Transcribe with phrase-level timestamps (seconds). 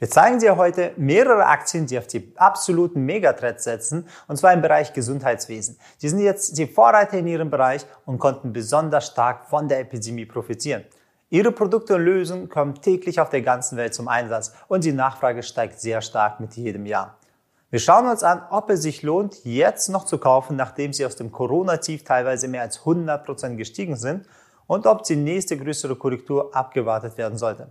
[0.00, 4.60] Wir zeigen dir heute mehrere Aktien, die auf die absoluten Megatrends setzen, und zwar im
[4.60, 5.78] Bereich Gesundheitswesen.
[6.02, 10.26] Die sind jetzt die Vorreiter in ihrem Bereich und konnten besonders stark von der Epidemie
[10.26, 10.84] profitieren.
[11.30, 15.44] Ihre Produkte und Lösungen kommen täglich auf der ganzen Welt zum Einsatz und die Nachfrage
[15.44, 17.16] steigt sehr stark mit jedem Jahr.
[17.70, 21.14] Wir schauen uns an, ob es sich lohnt, jetzt noch zu kaufen, nachdem sie aus
[21.14, 24.26] dem Corona-Tief teilweise mehr als 100 Prozent gestiegen sind
[24.66, 27.70] und ob die nächste größere Korrektur abgewartet werden sollte.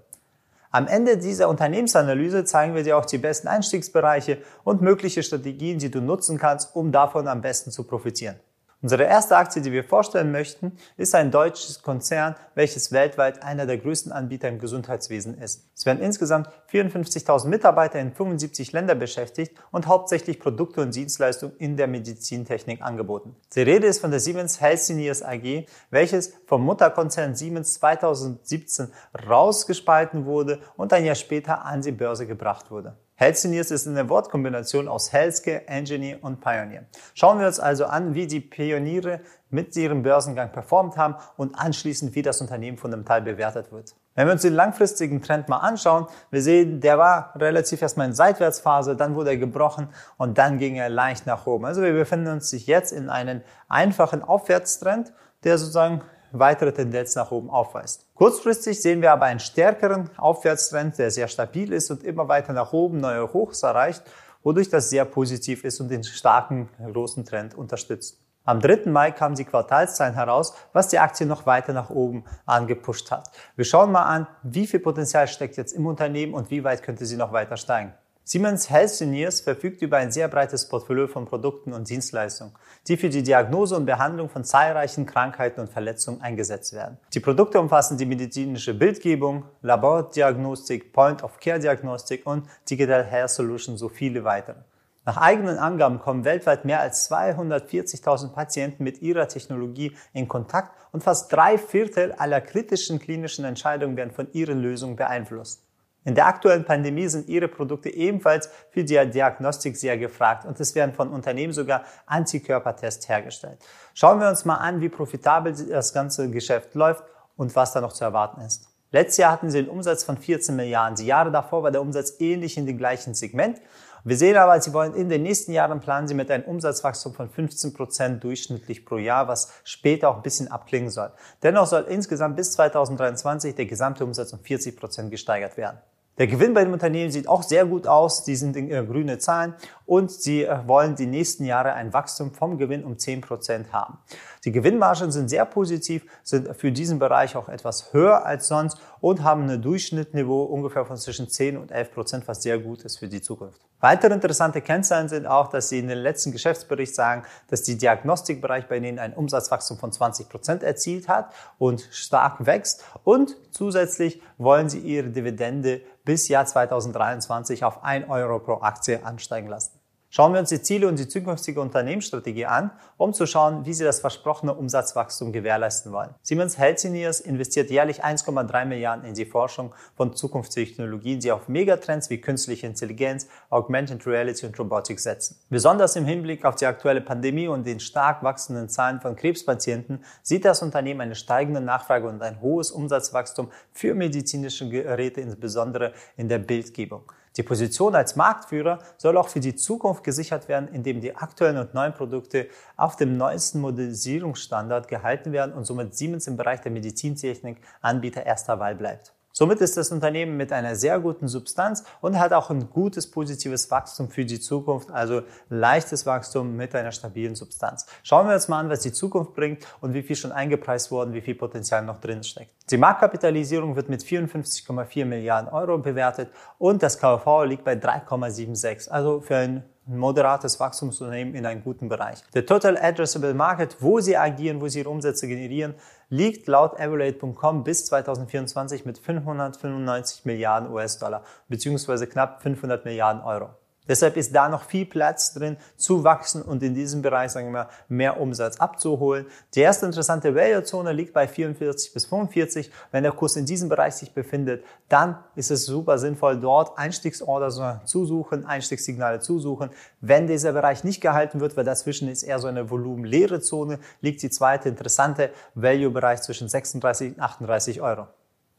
[0.75, 5.91] Am Ende dieser Unternehmensanalyse zeigen wir dir auch die besten Einstiegsbereiche und mögliche Strategien, die
[5.91, 8.37] du nutzen kannst, um davon am besten zu profitieren.
[8.83, 13.77] Unsere erste Aktie, die wir vorstellen möchten, ist ein deutsches Konzern, welches weltweit einer der
[13.77, 15.69] größten Anbieter im Gesundheitswesen ist.
[15.73, 21.77] Es werden insgesamt 54.000 Mitarbeiter in 75 Ländern beschäftigt und hauptsächlich Produkte und Dienstleistungen in
[21.77, 23.37] der Medizintechnik angeboten.
[23.55, 28.89] Die Rede ist von der Siemens Healthineers AG, welches vom Mutterkonzern Siemens 2017
[29.29, 32.97] rausgespalten wurde und ein Jahr später an die Börse gebracht wurde.
[33.23, 36.83] Healthineers ist eine Wortkombination aus Healthcare, Engineer und Pioneer.
[37.13, 42.15] Schauen wir uns also an, wie die Pioniere mit ihrem Börsengang performt haben und anschließend,
[42.15, 43.95] wie das Unternehmen fundamental bewertet wird.
[44.15, 48.13] Wenn wir uns den langfristigen Trend mal anschauen, wir sehen, der war relativ erstmal in
[48.13, 51.63] Seitwärtsphase, dann wurde er gebrochen und dann ging er leicht nach oben.
[51.63, 55.13] Also wir befinden uns jetzt in einem einfachen Aufwärtstrend,
[55.45, 56.01] der sozusagen
[56.33, 58.05] weitere Tendenz nach oben aufweist.
[58.23, 62.71] Kurzfristig sehen wir aber einen stärkeren Aufwärtstrend, der sehr stabil ist und immer weiter nach
[62.71, 64.01] oben neue Hochs erreicht,
[64.43, 68.21] wodurch das sehr positiv ist und den starken großen Trend unterstützt.
[68.45, 68.89] Am 3.
[68.89, 73.29] Mai kamen die Quartalszahlen heraus, was die Aktie noch weiter nach oben angepusht hat.
[73.57, 77.05] Wir schauen mal an, wie viel Potenzial steckt jetzt im Unternehmen und wie weit könnte
[77.05, 77.93] sie noch weiter steigen.
[78.25, 82.53] Siemens Healthineers verfügt über ein sehr breites Portfolio von Produkten und Dienstleistungen,
[82.87, 86.97] die für die Diagnose und Behandlung von zahlreichen Krankheiten und Verletzungen eingesetzt werden.
[87.13, 94.61] Die Produkte umfassen die medizinische Bildgebung, Labordiagnostik, Point-of-Care-Diagnostik und Digital Health Solutions so viele weitere.
[95.05, 101.03] Nach eigenen Angaben kommen weltweit mehr als 240.000 Patienten mit ihrer Technologie in Kontakt und
[101.03, 105.63] fast drei Viertel aller kritischen klinischen Entscheidungen werden von ihren Lösungen beeinflusst.
[106.05, 110.75] In der aktuellen Pandemie sind ihre Produkte ebenfalls für die Diagnostik sehr gefragt und es
[110.75, 113.59] werden von Unternehmen sogar Antikörpertests hergestellt.
[113.93, 117.03] Schauen wir uns mal an, wie profitabel das ganze Geschäft läuft
[117.37, 118.67] und was da noch zu erwarten ist.
[118.91, 120.95] Letztes Jahr hatten sie einen Umsatz von 14 Milliarden.
[120.95, 123.59] Die Jahre davor war der Umsatz ähnlich in dem gleichen Segment.
[124.03, 127.29] Wir sehen aber, sie wollen in den nächsten Jahren planen sie mit einem Umsatzwachstum von
[127.29, 131.11] 15 Prozent durchschnittlich pro Jahr, was später auch ein bisschen abklingen soll.
[131.41, 135.79] Dennoch soll insgesamt bis 2023 der gesamte Umsatz um 40 Prozent gesteigert werden.
[136.19, 138.23] Der Gewinn bei dem Unternehmen sieht auch sehr gut aus.
[138.23, 139.55] Die sind in äh, grüne Zahlen
[139.93, 143.99] und sie äh, wollen die nächsten Jahre ein Wachstum vom Gewinn um 10 Prozent haben.
[144.43, 149.23] Die Gewinnmargen sind sehr positiv, sind für diesen Bereich auch etwas höher als sonst und
[149.23, 153.07] haben ein Durchschnittniveau ungefähr von zwischen 10 und 11 Prozent, was sehr gut ist für
[153.07, 153.61] die Zukunft.
[153.81, 158.67] Weitere interessante Kennzahlen sind auch, dass sie in den letzten Geschäftsbericht sagen, dass die Diagnostikbereich
[158.67, 164.69] bei ihnen ein Umsatzwachstum von 20 Prozent erzielt hat und stark wächst und zusätzlich wollen
[164.69, 169.82] sie ihre Dividende bis Jahr 2023 auf 1 Euro pro Aktie ansteigen lassen.
[170.15, 173.83] Schauen wir uns die Ziele und die zukünftige Unternehmensstrategie an, um zu schauen, wie sie
[173.83, 176.13] das versprochene Umsatzwachstum gewährleisten wollen.
[176.21, 182.21] Siemens Healthineers investiert jährlich 1,3 Milliarden in die Forschung von Zukunftstechnologien, die auf Megatrends wie
[182.21, 185.35] künstliche Intelligenz, Augmented Reality und Robotik setzen.
[185.49, 190.45] Besonders im Hinblick auf die aktuelle Pandemie und den stark wachsenden Zahlen von Krebspatienten sieht
[190.45, 196.37] das Unternehmen eine steigende Nachfrage und ein hohes Umsatzwachstum für medizinische Geräte, insbesondere in der
[196.37, 197.11] Bildgebung.
[197.35, 201.73] Die Position als Marktführer soll auch für die Zukunft gesichert werden, indem die aktuellen und
[201.73, 207.57] neuen Produkte auf dem neuesten Modernisierungsstandard gehalten werden und somit Siemens im Bereich der Medizintechnik
[207.81, 209.13] Anbieter erster Wahl bleibt.
[209.35, 213.71] Somit ist das Unternehmen mit einer sehr guten Substanz und hat auch ein gutes positives
[213.71, 217.87] Wachstum für die Zukunft, also leichtes Wachstum mit einer stabilen Substanz.
[218.03, 221.15] Schauen wir uns mal an, was die Zukunft bringt und wie viel schon eingepreist worden,
[221.15, 222.51] wie viel Potenzial noch drin steckt.
[222.69, 226.29] Die Marktkapitalisierung wird mit 54,4 Milliarden Euro bewertet
[226.59, 231.89] und das KV liegt bei 3,76, also für ein ein moderates Wachstumsunternehmen in einem guten
[231.89, 232.23] Bereich.
[232.33, 235.75] Der Total Addressable Market, wo sie agieren, wo sie ihre Umsätze generieren,
[236.09, 243.49] liegt laut Evaluate.com bis 2024 mit 595 Milliarden US-Dollar beziehungsweise knapp 500 Milliarden Euro.
[243.87, 247.69] Deshalb ist da noch viel Platz drin zu wachsen und in diesem Bereich, sagen wir,
[247.89, 249.25] mehr Umsatz abzuholen.
[249.55, 252.71] Die erste interessante Value-Zone liegt bei 44 bis 45.
[252.91, 257.83] Wenn der Kurs in diesem Bereich sich befindet, dann ist es super sinnvoll, dort Einstiegsorder
[257.85, 259.69] zu suchen, Einstiegssignale zu suchen.
[259.99, 264.21] Wenn dieser Bereich nicht gehalten wird, weil dazwischen ist eher so eine volumenleere Zone, liegt
[264.21, 268.07] die zweite interessante Value-Bereich zwischen 36 und 38 Euro.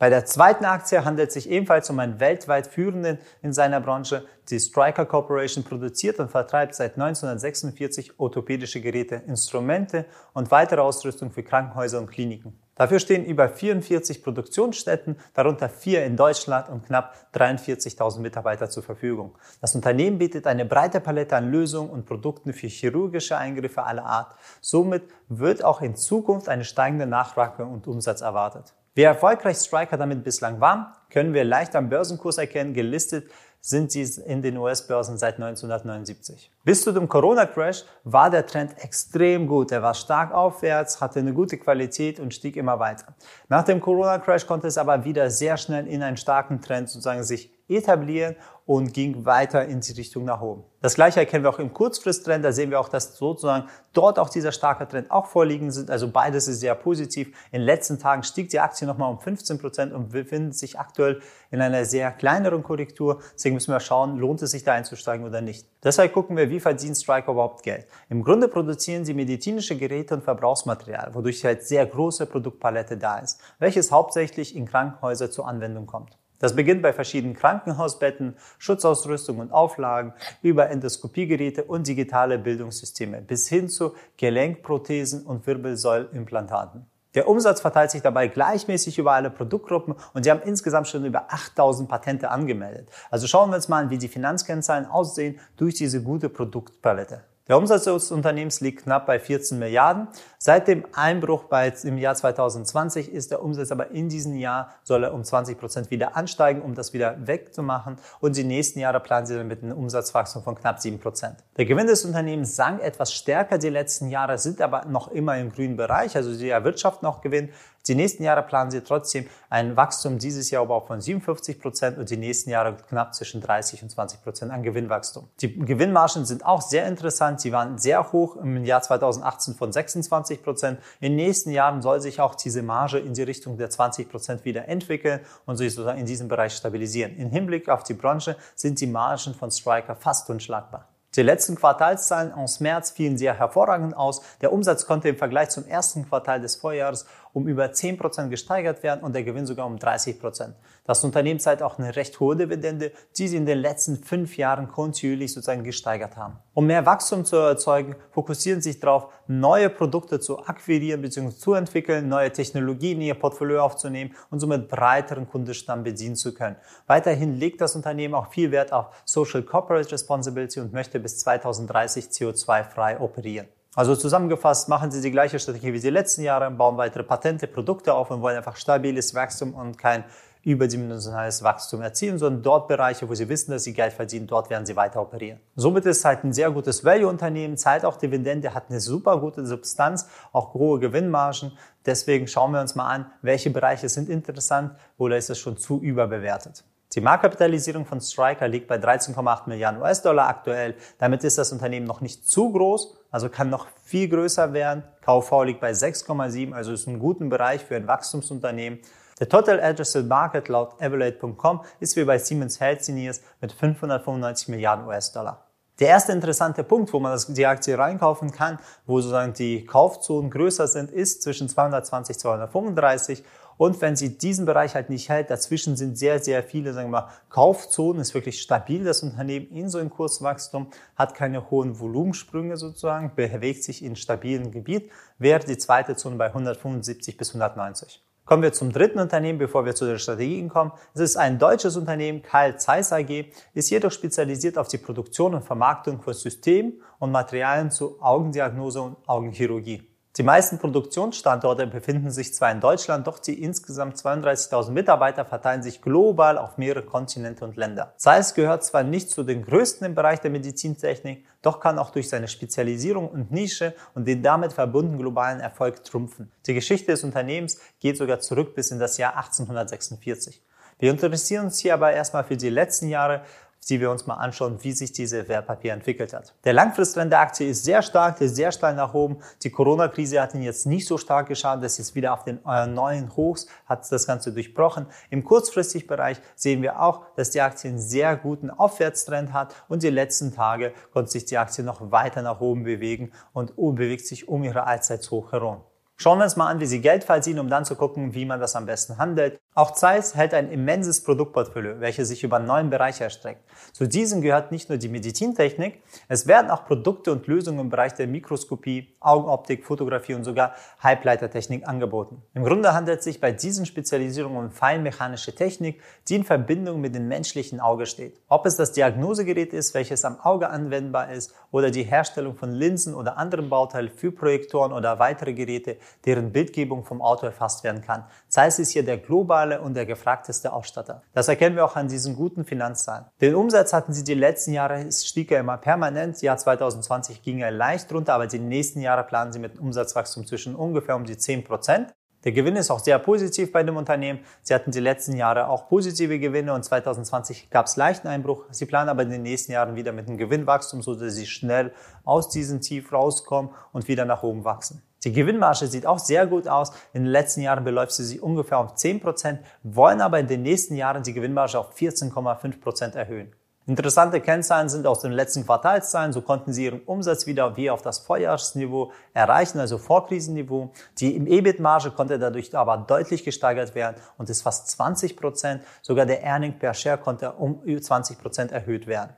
[0.05, 4.27] Bei der zweiten Aktie handelt es sich ebenfalls um einen weltweit führenden in seiner Branche.
[4.51, 10.05] Die Stryker Corporation produziert und vertreibt seit 1946 orthopädische Geräte, Instrumente
[10.35, 12.53] und weitere Ausrüstung für Krankenhäuser und Kliniken.
[12.75, 19.39] Dafür stehen über 44 Produktionsstätten, darunter vier in Deutschland und knapp 43.000 Mitarbeiter zur Verfügung.
[19.63, 24.37] Das Unternehmen bietet eine breite Palette an Lösungen und Produkten für chirurgische Eingriffe aller Art.
[24.61, 28.75] Somit wird auch in Zukunft eine steigende Nachfrage und Umsatz erwartet.
[28.95, 32.75] Wie erfolgreich Striker damit bislang war, können wir leicht am Börsenkurs erkennen.
[32.75, 33.29] Gelistet
[33.61, 36.51] sind sie in den US-Börsen seit 1979.
[36.65, 39.73] Bis zu dem Corona-Crash war der Trend extrem gut.
[39.73, 43.15] Er war stark aufwärts, hatte eine gute Qualität und stieg immer weiter.
[43.49, 47.54] Nach dem Corona-Crash konnte es aber wieder sehr schnell in einen starken Trend sozusagen sich
[47.69, 50.65] etablieren und ging weiter in die Richtung nach oben.
[50.81, 52.43] Das gleiche erkennen wir auch im Kurzfristtrend.
[52.45, 55.91] Da sehen wir auch, dass sozusagen dort auch dieser starke Trend auch vorliegen sind.
[55.91, 57.29] Also beides ist sehr positiv.
[57.53, 61.21] In den letzten Tagen stieg die Aktie nochmal um 15 Prozent und befindet sich aktuell
[61.51, 63.21] in einer sehr kleineren Korrektur.
[63.35, 65.67] Deswegen müssen wir schauen, lohnt es sich da einzusteigen oder nicht.
[65.83, 67.87] Deshalb gucken wir, wie verdient Striker überhaupt Geld.
[68.09, 73.41] Im Grunde produzieren sie medizinische Geräte und Verbrauchsmaterial, wodurch halt sehr große Produktpalette da ist,
[73.59, 76.17] welches hauptsächlich in Krankenhäuser zur Anwendung kommt.
[76.39, 83.69] Das beginnt bei verschiedenen Krankenhausbetten, Schutzausrüstung und Auflagen, über Endoskopiegeräte und digitale Bildungssysteme bis hin
[83.69, 86.87] zu Gelenkprothesen und Wirbelsäulimplantaten.
[87.15, 91.33] Der Umsatz verteilt sich dabei gleichmäßig über alle Produktgruppen und sie haben insgesamt schon über
[91.33, 92.89] 8000 Patente angemeldet.
[93.09, 97.23] Also schauen wir uns mal an, wie die Finanzkennzahlen aussehen durch diese gute Produktpalette.
[97.47, 100.09] Der Umsatz des Unternehmens liegt knapp bei 14 Milliarden.
[100.39, 105.05] Seit dem Einbruch bei, im Jahr 2020 ist der Umsatz aber in diesem Jahr soll
[105.05, 107.99] er um 20 Prozent wieder ansteigen, um das wieder wegzumachen.
[108.21, 111.37] Und die nächsten Jahre planen sie dann mit einem Umsatzwachstum von knapp 7 Prozent.
[111.59, 115.53] Der Gewinn des Unternehmens sank etwas stärker die letzten Jahre, sind aber noch immer im
[115.53, 116.17] grünen Bereich.
[116.17, 117.51] Also sie erwirtschaften noch Gewinn.
[117.87, 121.99] Die nächsten Jahre planen sie trotzdem ein Wachstum dieses Jahr aber auch von 57 Prozent
[121.99, 125.29] und die nächsten Jahre knapp zwischen 30 und 20 Prozent an Gewinnwachstum.
[125.41, 127.34] Die Gewinnmargen sind auch sehr interessant.
[127.41, 130.81] Sie waren sehr hoch im Jahr 2018 von 26 Prozent.
[131.01, 134.45] In den nächsten Jahren soll sich auch diese Marge in die Richtung der 20 Prozent
[134.45, 137.17] wieder entwickeln und sich sozusagen in diesem Bereich stabilisieren.
[137.17, 140.89] Im Hinblick auf die Branche sind die Margen von Striker fast unschlagbar.
[141.17, 144.23] Die letzten Quartalszahlen aus März fielen sehr hervorragend aus.
[144.41, 149.05] Der Umsatz konnte im Vergleich zum ersten Quartal des Vorjahres um über 10% gesteigert werden
[149.05, 150.55] und der Gewinn sogar um 30%.
[150.87, 154.69] Das Unternehmen zahlt auch eine recht hohe Dividende, die sie in den letzten fünf Jahren
[154.69, 156.39] kontinuierlich sozusagen gesteigert haben.
[156.55, 161.31] Um mehr Wachstum zu erzeugen, fokussieren sich darauf, neue Produkte zu akquirieren bzw.
[161.31, 166.57] zu entwickeln, neue Technologien in ihr Portfolio aufzunehmen und somit breiteren Kundenstamm bedienen zu können.
[166.87, 172.07] Weiterhin legt das Unternehmen auch viel Wert auf Social Corporate Responsibility und möchte bis 2030
[172.07, 173.49] CO2-frei operieren.
[173.77, 177.93] Also zusammengefasst machen Sie die gleiche Strategie wie die letzten Jahre, bauen weitere Patente, Produkte
[177.93, 180.05] auf und wollen einfach stabiles Wachstum und kein
[180.45, 184.67] überdimensionales Wachstum erzielen, sondern dort Bereiche, wo sie wissen, dass sie Geld verdienen, dort werden
[184.67, 185.41] sie weiter operieren.
[185.57, 189.45] Somit ist es halt ein sehr gutes Value-Unternehmen, zahlt auch Dividende, hat eine super gute
[189.47, 191.53] Substanz, auch hohe Gewinnmargen.
[191.87, 195.81] Deswegen schauen wir uns mal an, welche Bereiche sind interessant oder ist es schon zu
[195.81, 196.65] überbewertet.
[196.95, 200.77] Die Marktkapitalisierung von Striker liegt bei 13,8 Milliarden US-Dollar aktuell.
[200.99, 204.85] Damit ist das Unternehmen noch nicht zu groß, also kann noch viel größer werden.
[205.05, 208.79] KV liegt bei 6,7, also ist ein guter Bereich für ein Wachstumsunternehmen.
[209.19, 215.44] Der Total Addressable Market laut Evaluate.com ist wie bei Siemens Healthineers mit 595 Milliarden US-Dollar.
[215.81, 220.69] Der erste interessante Punkt, wo man die Aktie reinkaufen kann, wo sozusagen die Kaufzonen größer
[220.69, 223.25] sind, ist zwischen 220 235
[223.57, 227.03] und wenn sie diesen Bereich halt nicht hält, dazwischen sind sehr, sehr viele, sagen wir
[227.03, 232.57] mal, Kaufzonen, ist wirklich stabil, das Unternehmen in so einem Kurswachstum, hat keine hohen Volumensprünge
[232.57, 238.01] sozusagen, bewegt sich in stabilen Gebiet, wäre die zweite Zone bei 175 bis 190.
[238.27, 240.73] Kommen wir zum dritten Unternehmen, bevor wir zu den Strategien kommen.
[240.95, 245.45] Es ist ein deutsches Unternehmen, Karl Zeiss AG, ist jedoch spezialisiert auf die Produktion und
[245.45, 249.94] Vermarktung von Systemen und Materialien zur Augendiagnose und Augenchirurgie.
[250.17, 255.83] Die meisten Produktionsstandorte befinden sich zwar in Deutschland, doch die insgesamt 32.000 Mitarbeiter verteilen sich
[255.83, 257.95] global auf mehrere Kontinente und Länder.
[257.97, 262.09] Zeiss gehört zwar nicht zu den größten im Bereich der Medizintechnik, doch kann auch durch
[262.09, 266.31] seine Spezialisierung und Nische und den damit verbundenen globalen Erfolg trumpfen.
[266.47, 270.41] Die Geschichte des Unternehmens geht sogar zurück bis in das Jahr 1846.
[270.79, 273.23] Wir interessieren uns hier aber erstmal für die letzten Jahre
[273.65, 276.35] die wir uns mal anschauen, wie sich diese Wertpapier entwickelt hat.
[276.45, 279.19] Der Langfristtrend der Aktie ist sehr stark, der ist sehr steil nach oben.
[279.43, 282.67] Die Corona-Krise hat ihn jetzt nicht so stark geschadet, das ist wieder auf den äh,
[282.67, 284.87] neuen Hochs, hat das Ganze durchbrochen.
[285.11, 289.83] Im kurzfristigen Bereich sehen wir auch, dass die Aktie einen sehr guten Aufwärtstrend hat und
[289.83, 294.29] die letzten Tage konnte sich die Aktie noch weiter nach oben bewegen und bewegt sich
[294.29, 295.63] um ihre Allzeitshoch herum.
[295.97, 298.41] Schauen wir uns mal an, wie Sie Geld verdienen, um dann zu gucken, wie man
[298.41, 299.41] das am besten handelt.
[299.57, 303.41] Auch Zeiss hält ein immenses Produktportfolio, welches sich über neun Bereiche erstreckt.
[303.73, 307.95] Zu diesen gehört nicht nur die Medizintechnik, es werden auch Produkte und Lösungen im Bereich
[307.95, 312.21] der Mikroskopie, Augenoptik, Fotografie und sogar Halbleitertechnik angeboten.
[312.35, 316.97] Im Grunde handelt es sich bei diesen Spezialisierungen um feinmechanische Technik, die in Verbindung mit
[316.97, 318.21] dem menschlichen Auge steht.
[318.27, 322.93] Ob es das Diagnosegerät ist, welches am Auge anwendbar ist, oder die Herstellung von Linsen
[322.93, 328.03] oder anderen Bauteilen für Projektoren oder weitere Geräte, deren Bildgebung vom Auto erfasst werden kann.
[328.27, 331.03] Zeiss ist hier der globale globale und der gefragteste Ausstatter.
[331.13, 333.07] Das erkennen wir auch an diesen guten Finanzzahlen.
[333.21, 336.21] Den Umsatz hatten sie die letzten Jahre, stieg er immer permanent.
[336.23, 340.27] Jahr 2020 ging er leicht runter, aber die nächsten Jahre planen sie mit einem Umsatzwachstum
[340.27, 341.93] zwischen ungefähr um die 10 Prozent.
[342.25, 344.21] Der Gewinn ist auch sehr positiv bei dem Unternehmen.
[344.43, 348.45] Sie hatten die letzten Jahre auch positive Gewinne und 2020 gab es leichten Einbruch.
[348.51, 351.75] Sie planen aber in den nächsten Jahren wieder mit einem Gewinnwachstum, so dass sie schnell
[352.03, 354.83] aus diesem Tief rauskommen und wieder nach oben wachsen.
[355.05, 356.73] Die Gewinnmarge sieht auch sehr gut aus.
[356.93, 360.43] In den letzten Jahren beläuft sie sich ungefähr auf 10 Prozent, wollen aber in den
[360.43, 363.33] nächsten Jahren die Gewinnmarge auf 14,5 Prozent erhöhen.
[363.67, 366.13] Interessante Kennzahlen sind aus den letzten Quartalszahlen.
[366.13, 370.71] So konnten sie ihren Umsatz wieder wie auf das Vorjahresniveau erreichen, also Vorkrisenniveau.
[370.99, 375.63] Die im EBIT-Marge konnte dadurch aber deutlich gesteigert werden und ist fast 20 Prozent.
[375.81, 379.17] Sogar der Earning per Share konnte um 20 Prozent erhöht werden.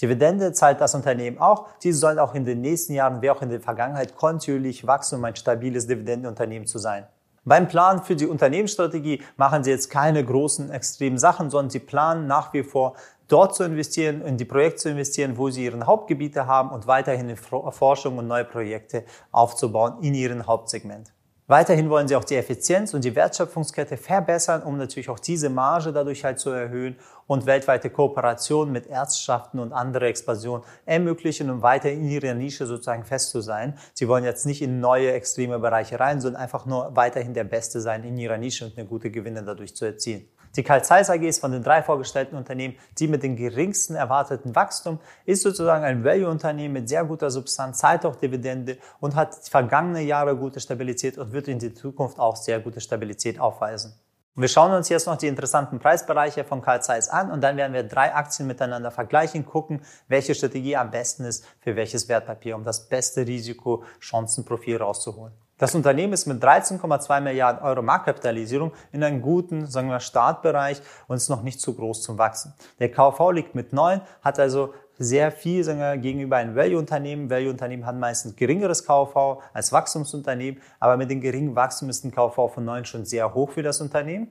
[0.00, 1.66] Dividende zahlt das Unternehmen auch.
[1.82, 5.24] Diese soll auch in den nächsten Jahren wie auch in der Vergangenheit kontinuierlich wachsen, um
[5.24, 7.06] ein stabiles Dividendenunternehmen zu sein.
[7.44, 12.26] Beim Plan für die Unternehmensstrategie machen Sie jetzt keine großen, extremen Sachen, sondern Sie planen
[12.26, 12.94] nach wie vor
[13.28, 17.28] dort zu investieren, in die Projekte zu investieren, wo Sie Ihren Hauptgebiete haben und weiterhin
[17.28, 21.12] in Forschung und neue Projekte aufzubauen in Ihrem Hauptsegment.
[21.48, 25.92] Weiterhin wollen sie auch die Effizienz und die Wertschöpfungskette verbessern, um natürlich auch diese Marge
[25.92, 26.96] dadurch halt zu erhöhen
[27.28, 33.04] und weltweite Kooperationen mit Ärztschaften und andere Expansion ermöglichen, um weiter in ihrer Nische sozusagen
[33.04, 33.78] fest zu sein.
[33.94, 37.80] Sie wollen jetzt nicht in neue extreme Bereiche rein, sondern einfach nur weiterhin der Beste
[37.80, 40.28] sein in ihrer Nische und eine gute Gewinne dadurch zu erzielen.
[40.56, 44.54] Die Carl Zeiss AG ist von den drei vorgestellten Unternehmen die mit dem geringsten erwarteten
[44.54, 50.00] Wachstum, ist sozusagen ein Value-Unternehmen mit sehr guter Substanz, zahlt auch Dividende und hat vergangene
[50.00, 53.94] Jahre gute Stabilität und wird in die Zukunft auch sehr gute Stabilität aufweisen.
[54.38, 57.72] Wir schauen uns jetzt noch die interessanten Preisbereiche von Carl Zeiss an und dann werden
[57.72, 62.62] wir drei Aktien miteinander vergleichen, gucken, welche Strategie am besten ist für welches Wertpapier, um
[62.62, 65.32] das beste Risiko-Chancenprofil rauszuholen.
[65.58, 71.16] Das Unternehmen ist mit 13,2 Milliarden Euro Marktkapitalisierung in einem guten, sagen wir, Startbereich und
[71.16, 72.52] ist noch nicht zu groß zum Wachsen.
[72.78, 77.30] Der KV liegt mit 9, hat also sehr viel sagen wir, gegenüber einem Value-Unternehmen.
[77.30, 82.48] Value-Unternehmen haben meistens geringeres KV als Wachstumsunternehmen, aber mit dem geringen Wachstum ist ein KV
[82.48, 84.28] von 9 schon sehr hoch für das Unternehmen.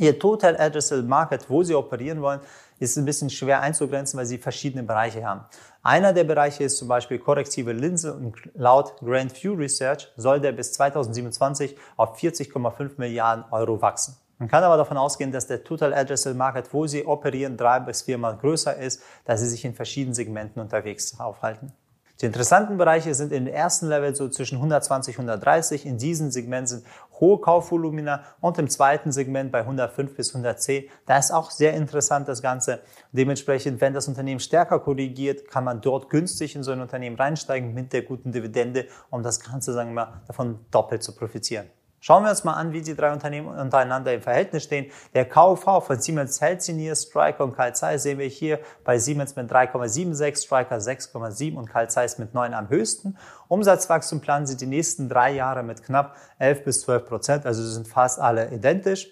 [0.00, 2.40] Ihr Total Addressable Market, wo sie operieren wollen,
[2.78, 5.44] ist ein bisschen schwer einzugrenzen, weil sie verschiedene Bereiche haben.
[5.82, 10.52] Einer der Bereiche ist zum Beispiel korrektive Linse und laut Grand View Research soll der
[10.52, 14.16] bis 2027 auf 40,5 Milliarden Euro wachsen.
[14.38, 18.00] Man kann aber davon ausgehen, dass der Total Addressable Market, wo sie operieren, drei bis
[18.00, 21.74] viermal größer ist, da sie sich in verschiedenen Segmenten unterwegs aufhalten.
[22.20, 25.86] Die interessanten Bereiche sind im ersten Level so zwischen 120 und 130.
[25.86, 26.84] In diesem Segment sind
[27.20, 30.84] hohe Kaufvolumina und im zweiten Segment bei 105 bis 110.
[31.06, 32.80] Da ist auch sehr interessant das Ganze.
[33.12, 37.74] Dementsprechend, wenn das Unternehmen stärker korrigiert, kann man dort günstig in so ein Unternehmen reinsteigen
[37.74, 41.66] mit der guten Dividende, um das Ganze, sagen wir mal, davon doppelt zu profitieren.
[42.00, 44.90] Schauen wir uns mal an, wie die drei Unternehmen untereinander im Verhältnis stehen.
[45.14, 49.52] Der KV von Siemens Healthineers, Striker und Carl Zeiss sehen wir hier bei Siemens mit
[49.52, 53.18] 3,76, Striker 6,7 und Carl Zeiss mit 9 am höchsten.
[53.48, 57.72] Umsatzwachstum planen sie die nächsten drei Jahre mit knapp 11 bis 12 Prozent, also sie
[57.72, 59.08] sind fast alle identisch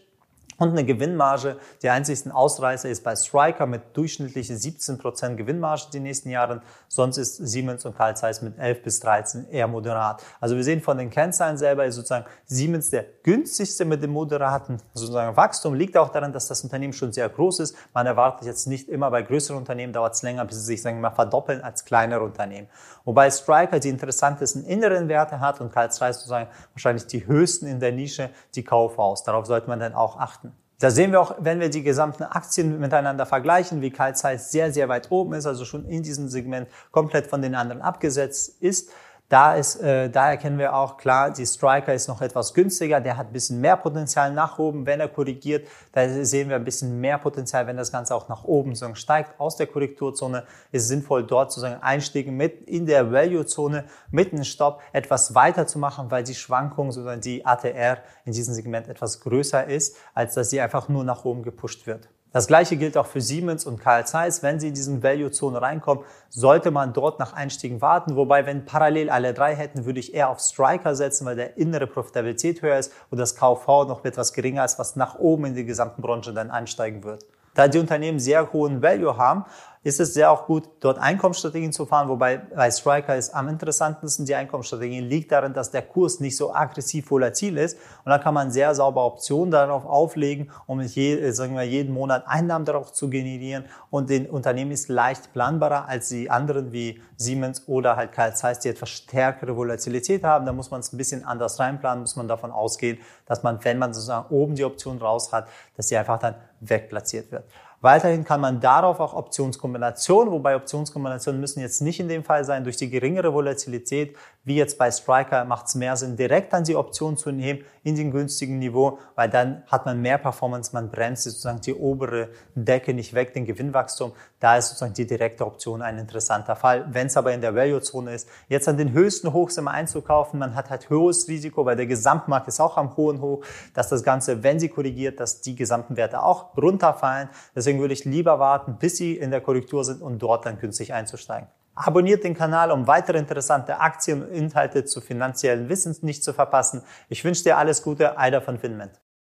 [0.58, 1.56] und eine Gewinnmarge.
[1.82, 6.60] Die einzigsten Ausreißer ist bei Striker mit durchschnittliche 17% Gewinnmarge die nächsten Jahren.
[6.88, 10.22] Sonst ist Siemens und Carl Zeiss mit 11 bis 13 eher moderat.
[10.40, 14.78] Also wir sehen von den Kennzahlen selber ist sozusagen Siemens der günstigste mit dem moderaten
[14.94, 15.74] sozusagen Wachstum.
[15.74, 17.76] Liegt auch daran, dass das Unternehmen schon sehr groß ist.
[17.94, 20.96] Man erwartet jetzt nicht immer bei größeren Unternehmen dauert es länger, bis sie sich sagen
[20.96, 22.68] wir mal verdoppeln als kleinere Unternehmen.
[23.04, 27.80] Wobei Striker die interessantesten inneren Werte hat und Carl Zeiss sozusagen wahrscheinlich die höchsten in
[27.80, 29.22] der Nische, die KVs.
[29.24, 30.47] Darauf sollte man dann auch achten.
[30.80, 34.72] Da sehen wir auch, wenn wir die gesamten Aktien miteinander vergleichen, wie Carl Zeiss sehr,
[34.72, 38.90] sehr weit oben ist, also schon in diesem Segment komplett von den anderen abgesetzt ist.
[39.28, 43.18] Da, ist, äh, da erkennen wir auch klar, die Striker ist noch etwas günstiger, der
[43.18, 45.68] hat ein bisschen mehr Potenzial nach oben, wenn er korrigiert.
[45.92, 49.38] Da sehen wir ein bisschen mehr Potenzial, wenn das Ganze auch nach oben so steigt
[49.38, 50.44] aus der Korrekturzone.
[50.72, 55.66] Ist es sinnvoll, dort sozusagen Einstiegen mit in der Value-Zone mit einem Stopp etwas weiter
[55.66, 60.34] zu machen, weil die Schwankung, sozusagen die ATR in diesem Segment etwas größer ist, als
[60.34, 62.08] dass sie einfach nur nach oben gepusht wird.
[62.30, 64.42] Das gleiche gilt auch für Siemens und Carl Zeiss.
[64.42, 68.16] Wenn sie in diesen Value-Zone reinkommen, sollte man dort nach Einstiegen warten.
[68.16, 71.86] Wobei, wenn parallel alle drei hätten, würde ich eher auf Striker setzen, weil der innere
[71.86, 75.64] Profitabilität höher ist und das KV noch etwas geringer ist, was nach oben in die
[75.64, 77.24] gesamten Branche dann einsteigen wird.
[77.54, 79.44] Da die Unternehmen sehr hohen Value haben,
[79.82, 84.26] ist es sehr auch gut, dort Einkommensstrategien zu fahren, wobei bei Striker ist am interessantesten
[84.26, 88.34] die Einkommensstrategien liegt darin, dass der Kurs nicht so aggressiv volatil ist und da kann
[88.34, 93.08] man sehr sauber Optionen darauf auflegen, um je, sagen wir, jeden Monat Einnahmen darauf zu
[93.08, 98.34] generieren und den Unternehmen ist leicht planbarer als die anderen wie Siemens oder halt Carl
[98.36, 100.46] Zeiss, die etwas stärkere Volatilität haben.
[100.46, 103.78] Da muss man es ein bisschen anders reinplanen, muss man davon ausgehen, dass man, wenn
[103.78, 107.44] man sozusagen oben die Option raus hat, dass die einfach dann wegplatziert wird.
[107.80, 112.64] Weiterhin kann man darauf auch Optionskombinationen, wobei Optionskombinationen müssen jetzt nicht in dem Fall sein,
[112.64, 114.16] durch die geringere Volatilität,
[114.48, 117.96] wie jetzt bei Striker, macht es mehr Sinn, direkt an die Option zu nehmen in
[117.96, 122.92] den günstigen Niveau, weil dann hat man mehr Performance, man bremst sozusagen die obere Decke
[122.92, 124.12] nicht weg, den Gewinnwachstum.
[124.40, 126.86] Da ist sozusagen die direkte Option ein interessanter Fall.
[126.90, 130.54] Wenn es aber in der Value-Zone ist, jetzt an den höchsten Hochs immer einzukaufen, man
[130.54, 134.42] hat halt höheres Risiko, weil der Gesamtmarkt ist auch am hohen Hoch, dass das Ganze,
[134.42, 137.28] wenn sie korrigiert, dass die gesamten Werte auch runterfallen.
[137.54, 140.94] Deswegen würde ich lieber warten, bis sie in der Korrektur sind und dort dann günstig
[140.94, 141.48] einzusteigen.
[141.80, 146.82] Abonniert den Kanal, um weitere interessante Aktien und Inhalte zu finanziellen Wissens nicht zu verpassen.
[147.08, 149.00] Ich wünsche dir alles Gute, Eider von Finment.